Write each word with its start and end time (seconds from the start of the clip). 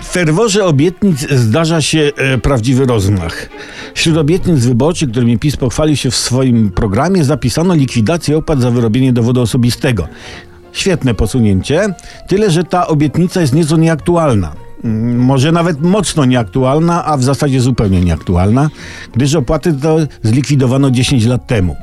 W 0.00 0.08
ferworze 0.08 0.64
obietnic 0.64 1.30
zdarza 1.30 1.82
się 1.82 2.10
e, 2.16 2.38
prawdziwy 2.38 2.86
rozmach. 2.86 3.48
Wśród 3.94 4.16
obietnic 4.16 4.64
wyborczych, 4.64 5.10
którymi 5.10 5.38
PiS 5.38 5.56
pochwalił 5.56 5.96
się 5.96 6.10
w 6.10 6.16
swoim 6.16 6.70
programie, 6.70 7.24
zapisano 7.24 7.74
likwidację 7.74 8.36
opłat 8.36 8.60
za 8.60 8.70
wyrobienie 8.70 9.12
dowodu 9.12 9.40
osobistego. 9.42 10.08
Świetne 10.72 11.14
posunięcie, 11.14 11.94
tyle 12.28 12.50
że 12.50 12.64
ta 12.64 12.86
obietnica 12.86 13.40
jest 13.40 13.54
nieco 13.54 13.76
nieaktualna. 13.76 14.52
Mm, 14.84 15.18
Może 15.18 15.52
nawet 15.52 15.80
mocno 15.80 16.24
nieaktualna, 16.24 17.04
a 17.04 17.16
w 17.16 17.24
zasadzie 17.24 17.60
zupełnie 17.60 18.00
nieaktualna, 18.00 18.70
gdyż 19.14 19.34
opłaty 19.34 19.72
to 19.72 19.98
zlikwidowano 20.22 20.90
10 20.90 21.24
lat 21.26 21.46
temu. 21.46 21.76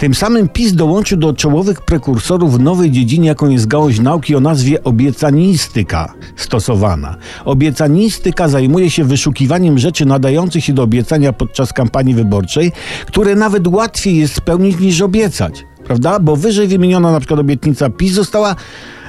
Tym 0.00 0.14
samym 0.14 0.48
PiS 0.48 0.72
dołączył 0.74 1.18
do 1.18 1.32
czołowych 1.32 1.80
prekursorów 1.80 2.54
w 2.54 2.60
nowej 2.60 2.90
dziedzinie, 2.90 3.28
jaką 3.28 3.48
jest 3.48 3.66
gałąź 3.66 3.98
nauki 3.98 4.36
o 4.36 4.40
nazwie 4.40 4.84
obiecanistyka 4.84 6.14
stosowana. 6.36 7.16
Obiecanistyka 7.44 8.48
zajmuje 8.48 8.90
się 8.90 9.04
wyszukiwaniem 9.04 9.78
rzeczy 9.78 10.06
nadających 10.06 10.64
się 10.64 10.72
do 10.72 10.82
obiecania 10.82 11.32
podczas 11.32 11.72
kampanii 11.72 12.14
wyborczej, 12.14 12.72
które 13.06 13.34
nawet 13.34 13.66
łatwiej 13.66 14.16
jest 14.16 14.34
spełnić 14.34 14.80
niż 14.80 15.00
obiecać. 15.00 15.64
Prawda? 15.90 16.18
Bo 16.18 16.36
wyżej 16.36 16.68
wymieniona 16.68 17.12
na 17.12 17.20
przykład 17.20 17.40
obietnica 17.40 17.90
PiS 17.90 18.12
została 18.12 18.56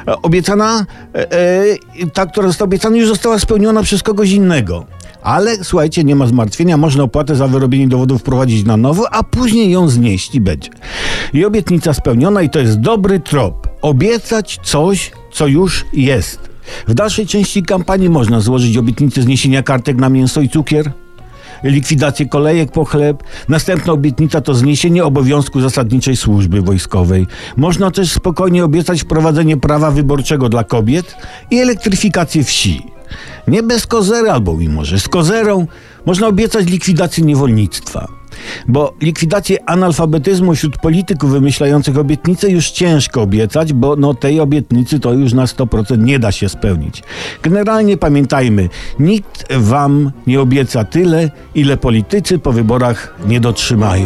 e, 0.08 0.22
obiecana, 0.22 0.86
e, 1.16 1.32
e, 1.32 2.08
ta, 2.14 2.26
która 2.26 2.48
została 2.48 2.66
obiecana, 2.66 2.98
już 2.98 3.08
została 3.08 3.40
spełniona 3.40 3.84
przez 3.84 4.04
kogoś 4.04 4.32
innego. 4.32 4.86
Ale 5.24 5.64
słuchajcie, 5.64 6.04
nie 6.04 6.16
ma 6.16 6.28
zmartwienia, 6.28 6.78
można 6.78 7.04
opłatę 7.04 7.36
za 7.36 7.48
wyrobienie 7.48 7.88
dowodów 7.88 8.22
wprowadzić 8.22 8.66
na 8.66 8.78
nowo, 8.78 9.14
a 9.14 9.24
później 9.24 9.72
ją 9.72 9.90
znieść 9.90 10.36
i 10.36 10.42
będzie. 10.42 10.70
I 11.34 11.46
obietnica 11.46 11.94
spełniona 11.94 12.42
i 12.42 12.50
to 12.50 12.60
jest 12.60 12.80
dobry 12.80 13.20
trop. 13.20 13.68
Obiecać 13.82 14.60
coś, 14.64 15.12
co 15.32 15.48
już 15.48 15.86
jest. 15.94 16.40
W 16.88 16.94
dalszej 16.94 17.28
części 17.28 17.64
kampanii 17.64 18.10
można 18.10 18.40
złożyć 18.40 18.78
obietnicę 18.78 19.22
zniesienia 19.22 19.64
kartek 19.64 19.98
na 19.98 20.10
mięso 20.10 20.42
i 20.42 20.50
cukier, 20.50 20.92
likwidację 21.64 22.26
kolejek 22.26 22.72
po 22.72 22.86
chleb. 22.86 23.24
Następna 23.50 23.94
obietnica 23.94 24.42
to 24.42 24.54
zniesienie 24.54 25.06
obowiązku 25.06 25.62
zasadniczej 25.62 26.16
służby 26.16 26.62
wojskowej. 26.62 27.28
Można 27.58 27.92
też 27.92 28.12
spokojnie 28.12 28.66
obiecać 28.66 29.02
wprowadzenie 29.02 29.58
prawa 29.58 29.92
wyborczego 29.92 30.50
dla 30.50 30.64
kobiet 30.64 31.16
i 31.52 31.60
elektryfikację 31.60 32.44
wsi. 32.44 32.86
Nie 33.48 33.64
bez 33.64 33.88
kozery, 33.88 34.32
albo 34.32 34.58
mimo 34.58 34.86
że 34.86 35.00
z 35.00 35.08
kozerą, 35.08 35.68
można 36.06 36.28
obiecać 36.28 36.68
likwidację 36.68 37.24
niewolnictwa. 37.24 38.21
Bo 38.68 38.94
likwidację 39.02 39.70
analfabetyzmu 39.70 40.56
wśród 40.56 40.78
polityków 40.78 41.32
wymyślających 41.32 41.98
obietnice 41.98 42.50
już 42.50 42.72
ciężko 42.72 43.22
obiecać, 43.22 43.74
bo 43.74 43.96
no 43.96 44.14
tej 44.14 44.40
obietnicy 44.40 45.00
to 45.00 45.14
już 45.14 45.34
na 45.34 45.46
100% 45.46 46.04
nie 46.04 46.20
da 46.20 46.32
się 46.32 46.50
spełnić. 46.50 47.04
Generalnie 47.44 47.98
pamiętajmy, 47.98 48.70
nikt 49.00 49.54
wam 49.54 50.12
nie 50.28 50.42
obieca 50.42 50.84
tyle, 50.84 51.32
ile 51.56 51.78
politycy 51.78 52.40
po 52.40 52.52
wyborach 52.52 53.16
nie 53.28 53.40
dotrzymają. 53.40 54.06